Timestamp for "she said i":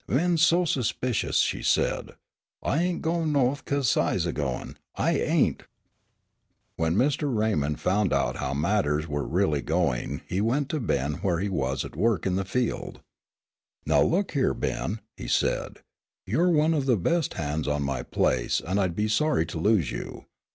1.41-2.81